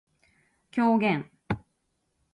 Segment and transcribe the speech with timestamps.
[0.73, 1.29] 狂言